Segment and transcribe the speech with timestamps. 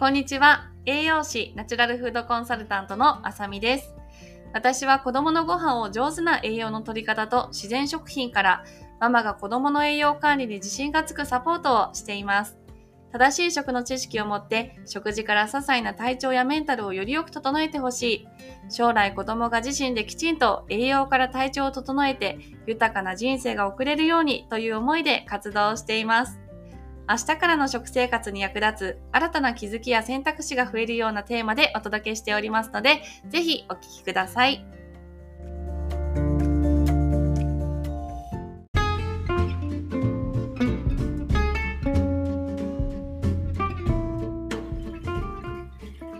[0.00, 0.70] こんにちは。
[0.86, 3.94] 栄養士、ナチュラルフードコンサルタントのあさみです。
[4.54, 8.64] 私は子供のご飯を上手な栄養の取り方と自然食品から
[8.98, 12.56] ママが子供の栄養管理に自信がつくサポートをしています。
[13.12, 18.28] 正しい食の知識を持って食事から些細な体調やメンタルをよりよく整えてほしい。
[18.70, 26.40] 将来子供が自身できちんと栄養から体調を整えて豊かな人生が送れるようにという思いで活動しています。
[27.10, 34.64] 明日からの食生活に役立つ新たな気づきや選択肢が増えるようなテーマでお届けしておりますので、ぜひお聞きください。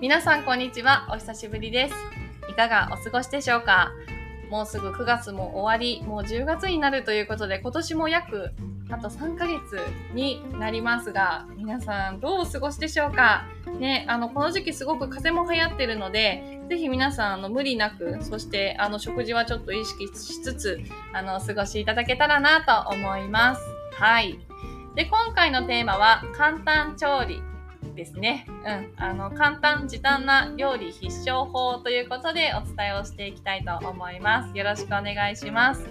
[0.00, 1.06] 皆さんこんにちは。
[1.12, 1.94] お久しぶりです。
[2.50, 3.92] いかがお過ごしでしょうか？
[4.50, 8.50] もうすぐ9月も終わり、もう10月になるということで、今年も約
[8.90, 9.78] あと3ヶ月
[10.12, 13.44] になりますが、皆さんどうお過ごしでしょうか？
[13.78, 20.80] ね、あの、この時期すごく風邪も流行ってるので、ぜひ皆さん、あの、無理なく、そして、あの、食事はちょっと意識しつつ、
[21.12, 23.62] あの、お過ごしいただけたらなと思います。
[23.94, 24.38] はい。
[24.94, 27.42] で、今回のテーマは、簡単調理
[27.94, 28.46] ですね。
[28.48, 28.92] うん。
[28.96, 34.56] あの、簡単、時短な料理必勝法ということでお伝えをしていきたいと思います。
[34.56, 35.88] よろしくお願いします。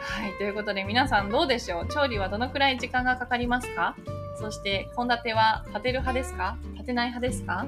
[0.00, 0.32] はい。
[0.38, 1.86] ということで皆さんどうでしょう？
[1.88, 3.94] 調理はどのくらい時間がかかりますか？
[4.38, 6.56] そして、献立は立てる派ですか？
[6.74, 7.66] 立てない派ですか？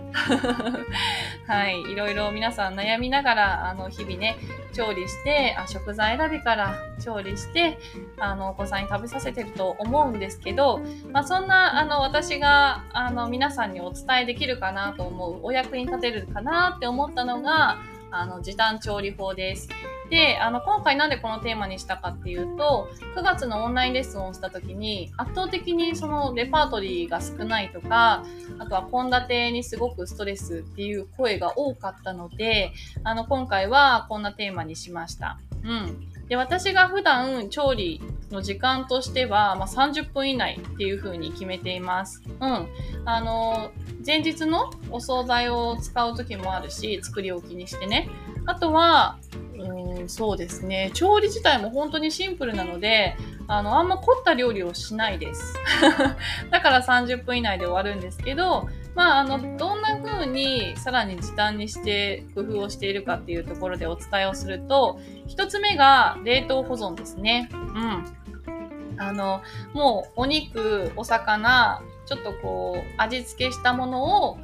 [1.46, 1.80] はい。
[1.82, 4.38] いろいろ皆さん悩みながら、あの、日々ね、
[4.72, 7.78] 調理して、あ食材選びから調理して、
[8.18, 10.80] あの、お子さんに食べさせてると思うんですけど、
[11.12, 17.76] まあ、そんな、あの、私が、あの、皆さんにお伝えできるかなと思う、お役に立てるかなって思ったのが、
[18.12, 19.68] あの、時短調理法です。
[20.10, 28.22] で、あの、今回なんでこのテーマにしたかっていうと、9月のオンラインレッスンをした時に、圧倒的にそのレパートリーが少ないとか、
[28.58, 32.72] あとは献立にすごくストレスっていう声が多かったので、
[33.04, 35.38] あの、今回はこんなテーマにしました。
[35.64, 36.11] うん。
[36.28, 38.00] で、私が普段調理
[38.30, 42.22] の時間としては、まあ、30分以内っていう風に決めています。
[42.40, 42.68] うん。
[43.04, 43.70] あの、
[44.04, 48.08] 前日のお惣菜を使う時もあるし、作り置きにしてね。
[48.46, 49.18] あとは、
[49.56, 50.90] うん、そうですね。
[50.94, 53.16] 調理自体も本当にシンプルなので、
[53.46, 55.54] あの、あんま凝った料理をしないです。
[56.50, 67.48] だから30分以内で終わるんですけど、まあ、あの、どんな風にさらに時短にして工夫をしているかっていうところでお伝えをすると、一つ目が冷凍保存ですね。
[67.52, 68.04] うん。
[68.98, 69.42] あの、
[69.72, 74.38] もうお肉、お魚、ちょっとこう、味付けしたものを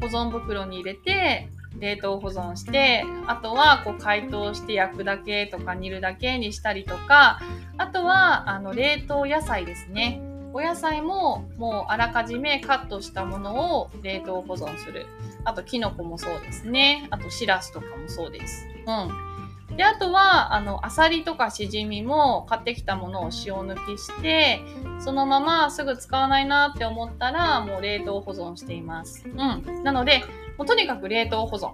[0.00, 1.48] 保存袋に入れて、
[1.78, 7.40] 冷凍保存して、あとはこう解凍して焼くだけとか煮るだけにしたりとか、
[7.78, 10.20] あとはあの冷凍野菜ですね。
[10.54, 15.06] お野菜ももうあらかじめカットしたものを冷凍保存する。
[15.44, 17.08] あとキノコもそうですね。
[17.10, 18.68] あとしらすとかもそうです。
[18.86, 19.76] うん。
[19.76, 24.60] で、あとは、あの、アサリとかしじみも買ってきたものを塩抜きして、
[25.00, 29.24] そのまますぐ使わないなって思ったら、もう冷凍保存しています。
[29.26, 29.82] うん。
[29.82, 30.22] なので、
[30.56, 31.72] もうとにかく冷凍保存。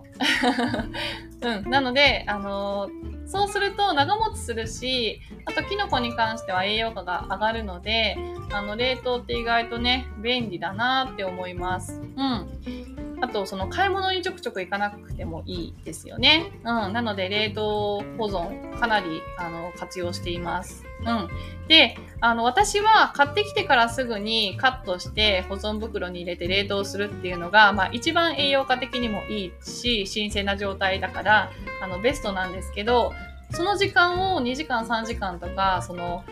[1.64, 1.70] うん。
[1.70, 8.16] なので、あのー、そうすると長持ちするし、あとキノコに関しては栄養価が上がるので、
[8.52, 12.00] あの、冷凍って意外とね、便利だなって思います。
[12.00, 12.99] うん。
[13.20, 16.52] あと、その買い物にちょくちょく行かなくてもいいですよね。
[16.64, 16.92] うん。
[16.92, 20.84] なので、冷凍保存、かなり、あの、活用しています。
[21.00, 21.28] うん。
[21.68, 31.50] で、あの、私は買ってきてからすぐにカットして保存袋に入れて冷凍するっていうのが、まあ一番栄養価的にもいいし、新鮮な状態だから、
[31.82, 33.12] あの、ベストなんですけど、
[33.52, 36.24] その時間を2時間3時間とか、その、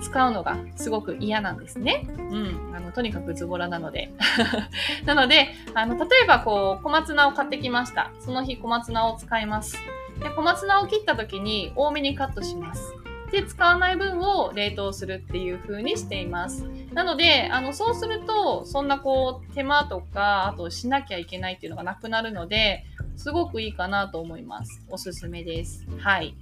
[0.00, 2.06] 使うのがすごく嫌なんですね。
[2.08, 2.72] うん。
[2.74, 4.10] あの、とにかくズボラなので。
[5.04, 8.10] なので、あの、例えばこう、小松菜を買ってきました。
[8.20, 9.76] その日小松菜を使います。
[10.22, 12.94] で、小松菜を切った時に多めにカットします。
[13.30, 16.64] で、使わない分を冷凍するっていう風にしています。
[16.92, 22.84] なので、あの、そうすると、そんなこう、手間とか、あとしなきゃいけないっていうのがなくなるので、
[23.16, 24.82] すごくいいかなと思います。
[24.88, 25.84] おすすめです。
[25.98, 26.34] はい。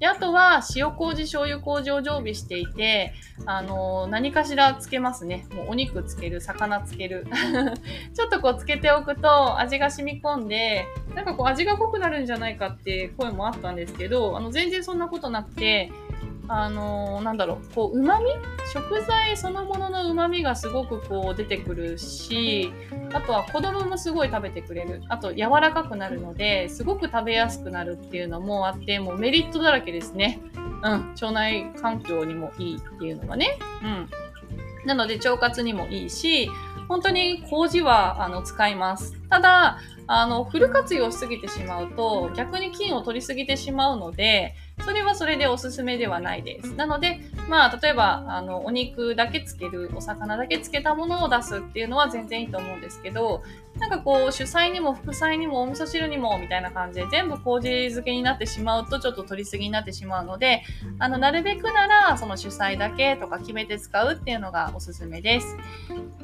[0.00, 3.14] で、あとは、塩麹、醤油麹を常備していて、
[3.46, 5.46] あの、何かしらつけますね。
[5.52, 7.26] もうお肉つける、魚つける。
[8.14, 15.90] ちょっとこうつけておくと味が染み込んで、なんかこう味が濃くなるんじゃないかって声もあったんですけど、あの、全然そんなことなくて、
[16.48, 18.24] あのー、なんだろう、こう、旨味？
[18.72, 22.72] 食材そのものの旨味がすごくこう出てくるし、
[23.12, 25.02] あとは子供もすごい食べてくれる。
[25.08, 30.40] あと柔らかくなるので、すごく食べやすくなるっていうのもあって、もうメリットだらけですね。
[30.54, 30.58] う
[30.88, 31.10] ん。
[31.12, 33.58] 腸内環境にもいいっていうのがね。
[33.82, 34.08] うん。
[34.86, 36.50] なので腸活にもいいし、
[36.88, 39.17] 本当に麹はあの使います。
[39.30, 39.78] ただ、
[40.10, 44.54] あの、フル活用しすぎてしまうと、逆に菌を取りすぎてしまうので、
[44.84, 46.74] それはそれでおすすめではないです。
[46.74, 53.42] なので、まあ、例えば、あの、お肉だけつける、お魚だけつけたものを出すっていうのは全然いいと思うんですけど、
[53.78, 60.62] なんかこう、主菜にも副菜にもお味噌汁にもみたいな感じで全部麹漬けになってしまうとちょっと取りすぎになってしまうので、
[60.98, 65.56] あの、なるべくなら、その主菜だけとか決めて使うっていうのがおすすめです。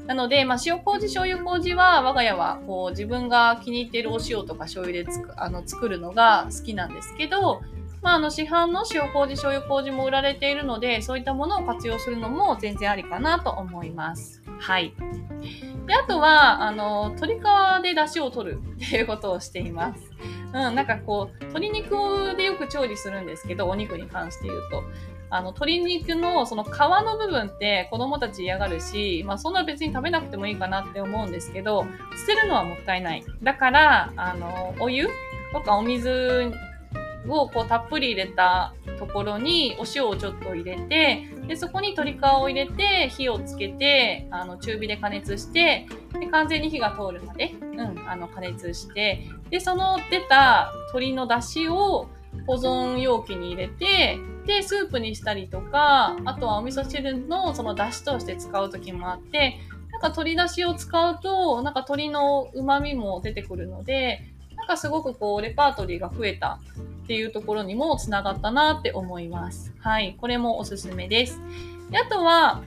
[0.06, 7.60] なので、まあ、塩麹、醤油麹は、我が家は、こう、自分が気に入っているお塩とか醤油でつくあの作るのが好きなんですけど、
[8.04, 14.42] まあ、あの、市販の塩麹、醤油麹も売られているので、そういったものを活用するのも全然ありかなと思います。
[14.60, 14.94] はい。
[15.86, 20.12] で、あとは、あの、鶏皮で出汁を取る っていうことをしています。
[20.52, 24.82] うん、なんかこう、鶏肉でよく調理するんですけど、お肉に関して言うと。
[25.34, 31.84] あの、鶏肉のその皮の部分って子供たち嫌がるし、まあそんな別に食べなくてもいいかなって思うんですけど、
[32.20, 33.24] 捨てるのはもったいない。
[33.42, 35.08] だから、あの、お湯
[35.52, 36.52] とかお水
[37.26, 52.08] をこうたっぷり入れたところにお塩をちょっと入れて、で、そこに鶏皮を入れて火をつけて、あの、中火で加熱して、で、完全に火が通るまで、うん、あの、加熱して、で、その出た鶏の出汁を
[52.46, 59.58] 保存容器に入れて、で、スープにしたりとか、あとはお味噌汁のその出汁として使う時もあって、
[59.90, 64.20] なんか鶏出汁を使うと、なんか鶏の旨味も出てくるので、
[64.56, 66.58] なんかすごくこう、レパートリーが増えた
[67.04, 69.72] っていうところにもつながったなって思います。
[69.78, 70.16] はい。
[70.20, 71.40] これもおすすめです。
[71.90, 72.62] であとは、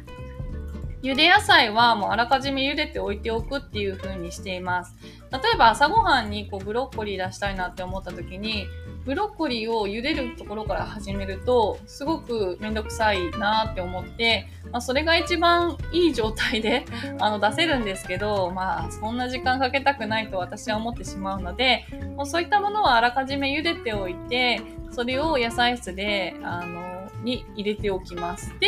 [1.08, 4.94] 茹で野菜はもうあらかじめ茹でておいておくっていう風にしています。
[5.32, 8.66] 例えば朝ごはんにこうブロッコリー出したいなって思った時に、
[9.06, 16.84] ブロッコリーを茹でるところから始めると、すごくめんどくさいなって思って、まあ、それが一番いい状態で
[17.20, 21.86] あの出せるんですけど、まあ、そんな時間かけたくないと私は思ってしまうので、
[22.18, 24.60] もうそういったものはあらかじめ茹でておいて、
[24.92, 28.54] それを野菜室で、あの、に入れておきます。
[28.60, 28.68] で、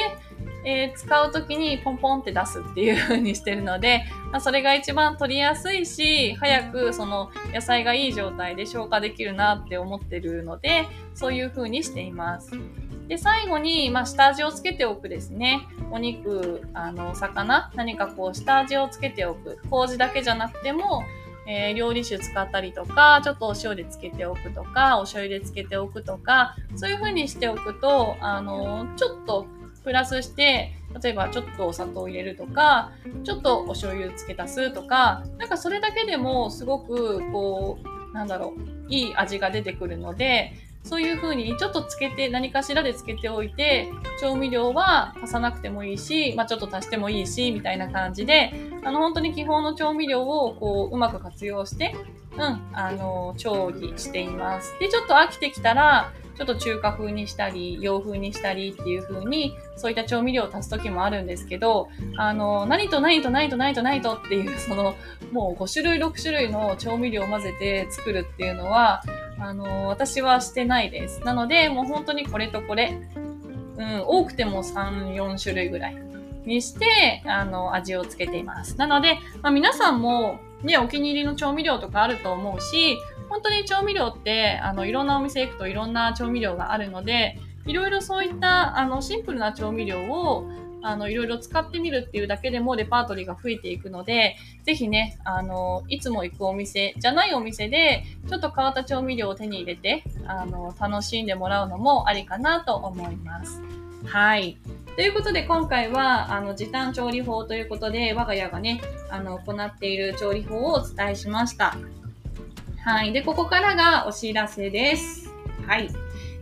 [0.63, 12.51] えー、使う時にポンポンって出すっていう風にしてるので、まあ、それが一番取りやすいし、早くその野菜がいい状態で消化できるなって思ってるので、そういう風にしています。
[13.07, 15.67] で、最後に、まあ、下味をつけておくですね。
[15.91, 19.57] お肉、あの、魚、何かこう、下味をつけておく。
[19.69, 21.03] 麹だけじゃなくても、
[21.47, 29.47] えー、料理酒使ったりとか、ちょっとお塩でつけておくとか、お醤油でつけておくとか、そういう風にしておくと、あの、ちょっと
[29.89, 30.71] プラスして、
[31.01, 32.91] 例えばちょっとお砂糖を入れるとか、
[33.24, 40.53] ちょっとお醤油付け足すとか、なんかそれだけでもすごくこう、なんだろう、いい味が出てくるので、
[40.84, 43.90] そういう風にちょっとつけて、何かしらでつけておいて、
[44.20, 48.54] 調味料は足さなくてもいいし、まあちょっと足してもいいし、みたいな感じで、
[48.84, 51.96] あの本当に基本の調味料をこう、うまく活用して、
[52.36, 52.42] うん、
[52.74, 54.74] あの、調理しています。
[54.80, 64.96] で、ちょっと飽きてきたら、ちょっと中華風にしたり、洋風にしたりっていう風に、そういった調味料を足す時もあるんですけど、あの、何と何と何と何と何とっていう、その、
[65.34, 69.04] もう5種類6種類の調味料を混ぜて作るっていうのは、
[69.39, 71.21] あの、私はしてないです。
[71.24, 72.97] なので、もう本当にこれとこれ、
[73.77, 75.97] うん、多くても3、4種類ぐらい
[76.45, 78.77] にして、あの、味をつけています。
[78.77, 82.97] なので、まあ、皆さんも、ね、お気に入りの調味料とかあると思うし、
[83.30, 90.49] 本当に調味料って、あの、いろんなお店行くといろんな調味料があるので、いろいろそういった、あの、シンプルな調味料を、
[90.81, 103.62] あの、いろいろ使ってみるっていうだけでもレパートリーが増えていくので、ぜひね、あの、いつも行くお店じゃないお店で、ちょっと変わった調味料を手に入れて、あの、楽しんでもらうのもありかなと思います。
[104.06, 104.57] はい。
[104.95, 111.78] ということで、今回は、あの、時短調理法ということで、我が家がね、あの、行っている調理法をお伝えしました。
[112.83, 113.14] はい。
[113.14, 115.30] で、ここからがお知らせです。
[115.68, 115.90] はい。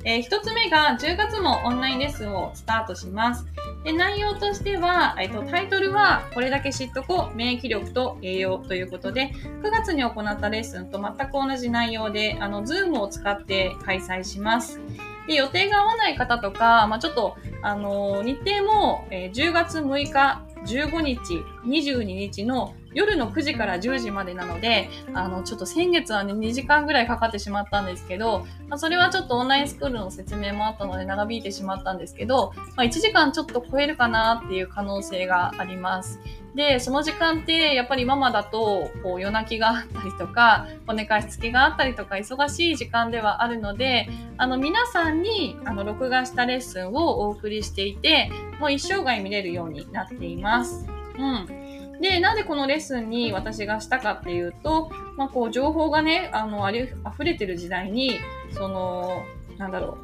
[0.03, 3.45] えー、一つ目が10月もオンラインレッスンをスタートします。
[3.87, 9.31] で内容としては、えっと、タイトルはこれだけ知っとこう免疫力と栄養ということで
[9.63, 14.81] 9月に行ったレッスンと全く同じ内容であの Zoom を使って開催します。
[15.25, 21.17] で予定が合わない方とか、まあ、ちょっとあの日程も、え、10月6日15日、
[21.65, 36.19] 22日の夜の9時から10時までなので、あの、ちょっと先月はね、2時間ぐらいかかってしまったんですけど、まあ、それはちょっとオンラインスクールの説明もあったので長引いてしまったんですけど、まあ、1時間ちょっと超えるかなっていう可能性があります。
[36.55, 50.87] で、その時間って、やっぱりママだと、こう、夜泣きがあったりとか、お寝かしつけがあったりとか、忙しい時間ではあるので、あの、皆さんに、あの、録画したレッスンをお送りしていて、もう一生涯見れるようになっています。
[51.19, 51.66] うん。
[52.01, 58.11] で、なんでこのレッスンに私がしたかっていうと、まあ、こう、情報がね、あの、あり、溢れてる時代に、
[58.51, 59.23] その、
[59.57, 59.97] なんだろ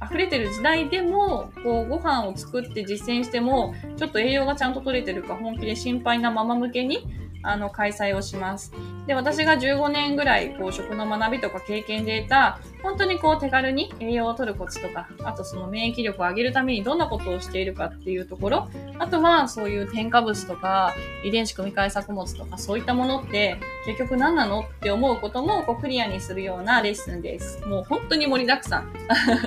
[0.00, 7.06] う、溢れてる時代でも、こう、ご飯を作って実践しても、ちょっと栄養がちゃんと取れてるか本気で心配なママ向けに、
[7.42, 8.72] あの、開催をします。
[9.06, 27.64] で、私が15年ぐらい、こう、食の学びとか経験で得た、本当にこう、手軽に栄養を取るコツとか、あとその免疫力を上げるためにどんなことをしているかっていうところ、あとは、そういう添加物とか、遺伝子組み換え作物とか、そういったものって、結局何なのって思うことも、こう、クリアにするようなレッスンです。
[27.66, 28.92] もう本当に盛りだくさん。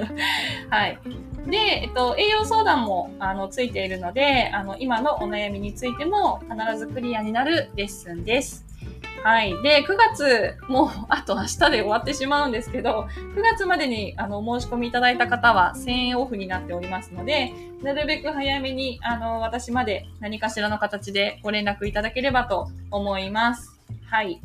[0.70, 1.00] はい。
[1.48, 8.66] で、えっと、栄養相談も、あの、ついているので、あの、今のお悩みについても必ずクリアになるレッスンです。
[9.26, 9.60] はい。
[9.64, 17.52] で、9月、もう、 あと明日で終わってしまうんですけど、9月までに、あのお、申し込みいただいた方は1000円オフになっておりますので、
[17.82, 23.82] なるべく早めに、あの、私まで何かしらの形でご連絡いただければと思います。
[24.12, 24.40] はい。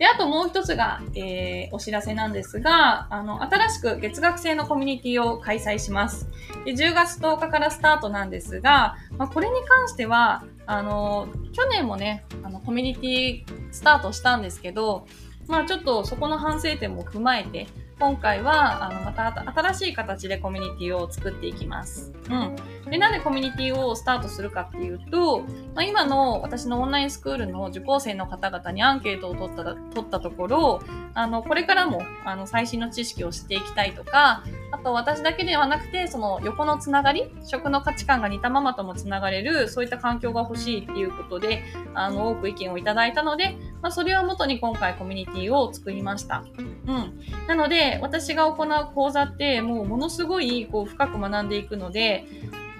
[0.00, 6.26] で、あともう一つが、えー、お知らせなんですが、あの、新しく月額制のコミュニティを開催します。
[6.64, 15.06] で、10月10日からスタートなんですが、まあ、これに関しては、あの、去年もね、あの、コミュニティスタートしたんですけど、
[15.48, 17.66] まあちょっとそこの反省点も踏まえて、
[17.98, 22.12] 今回は、あの、また新しい形でコミュニティを作っていきます。
[22.30, 22.56] うん。
[22.88, 25.40] で、なんでコミュニティをスタートするかっていうと、
[25.74, 30.80] まあ、今の私のオンラインスクールの受講生の方々にアンケートを取った取ったところ、
[31.14, 46.44] あの、これからも、あの、最新の知識を知っていきたいとか、あと私だけではなくて、その横のつながり、食の価値観が似たままともつながれる、そういった環境が欲しいっていうことで、あの、多く意見をいただいたので、まあ、それをもとに今回コミュニティを作りました。
[46.86, 47.20] うん。
[47.48, 52.24] なので、私が行う講座って、もうものすごい、こう、深く学んでいくので、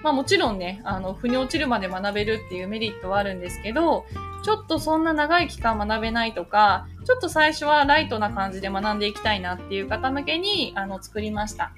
[0.03, 4.07] まあもちろんね、あの、腑に落ちるまで学べるっていうメリットはあるんですけど、
[4.43, 11.73] ちょっとそんな長い期間学べないとか、ちょっと最初はライトな感じで学んでいきたいなっていう方向けに、あの、作りました。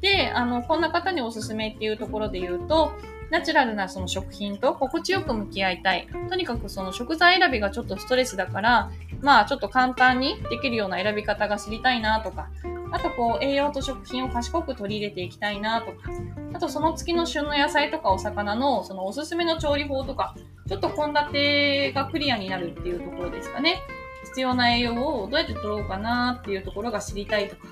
[0.00, 2.92] で、あの、こんな方におすすめっていうところで言うと、
[3.30, 6.08] ナチュラルなその食品と心地よく向き合いたい。
[6.30, 12.48] とにかくその食材選びがちょっとストレスだから、まあちょっと簡単にできるような選び方が知りたいなとか、
[12.90, 16.10] あとこう栄養と食品を賢く取り入れていきたいなとか、
[16.54, 20.34] あとその月の旬の野菜とかお魚のそのおすすめの調理法とか、
[20.68, 23.80] ちょっと献立がクリアになるっていうところですかね。
[24.24, 27.62] 必要な栄養をどうやって取ろうかなっていうところが知りたいとか、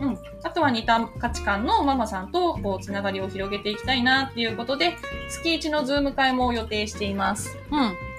[0.00, 0.18] うん。
[0.42, 4.96] あとは似た価値観のママさんとこうつながりを広げていきたいなっていうことで、
[5.28, 7.56] 月1のズーム会も予定しています。
[7.70, 8.09] うん。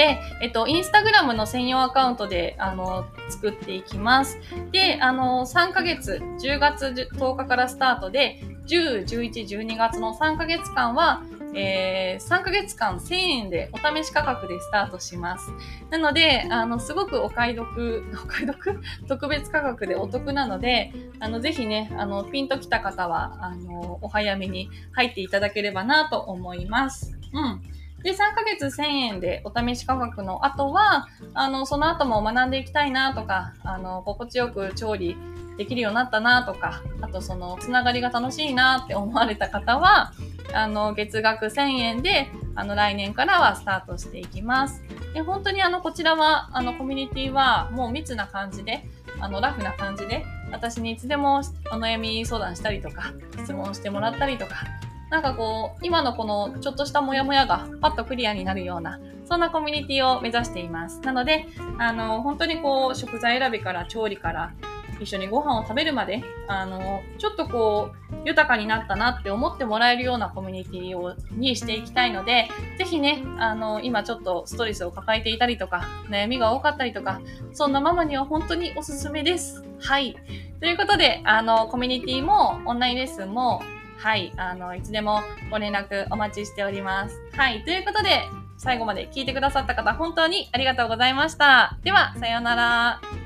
[0.00, 4.38] で、えっと、インスタグラムの専用アカウントで、あの、作っていきます。
[4.72, 11.22] で、あの、3ヶ月、10月10日からスタートで、10、11、12月の3ヶ月間は、
[11.54, 15.50] えー、3ヶ月間1000円でお試し価格でスタートします。
[15.90, 18.80] なので、あの、すごくお買い得、お買い得？
[19.06, 27.18] 特別価格でお得なので、あの、ぜひね、あの、ピンときた方は、あの、お早めに入っていただければなと思います。
[27.34, 27.62] うん。
[28.02, 35.16] で、3ヶ月1000円でお試し価格の後は、あの、その後も学んでいきたいなとか、あの、心地よく調理
[35.58, 40.12] できるようになったなとか、あとその、つながりが楽しいなって思われた方は、
[40.54, 44.82] あの、月額1000円で、あの、来年からはスタートしていきます。
[45.14, 48.84] で、本当にあの、こちらは、あの、コミュニティは、もう密な感じで、
[49.20, 51.42] あの、ラフな感じで、私にいつでも
[51.72, 54.66] お悩み相談したりとか、質問してもらったりとか、
[55.10, 61.00] なんかこう、今のこのちょっとしたモヤモヤがパッとクリアになるような、そんなコミュニティを目指しています。
[61.00, 61.46] なので、
[61.78, 64.52] あの、本当にこう、食材選びから調理から、
[65.00, 72.48] 一緒にご飯を食べるまで、あの、ちょっとこう、豊かになったなって思ってもらえるようなコミュニティを、にしていきたいので、
[72.78, 77.20] ぜひね、あの、今ちょっとストレスを抱えていたりとか、悩みが多かったりとか、
[77.52, 79.64] そんなママには本当におすすめです。
[79.80, 80.16] はい。
[80.60, 83.62] ということで、あの、コミュニティも、オンラインレッスンも、
[84.00, 87.20] はい、あの、いつでもご連絡お待ちしております。
[87.36, 88.22] はい、ということで、
[88.56, 91.78] 最後まで聞いてくださった方、本当にありがとうございました。
[91.84, 93.19] では、さようなら。